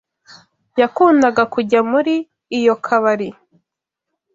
Yakundaga 0.79 1.43
kujya 1.53 1.79
muri 1.91 2.13
iyo 2.57 2.75
kabari. 2.85 3.29